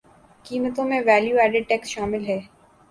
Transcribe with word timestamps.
قیمتوں 0.45 0.85
میں 0.85 1.01
value 1.05 1.37
added 1.39 1.67
tax 1.69 1.89
شامل 1.89 2.25
ہے 2.27 2.39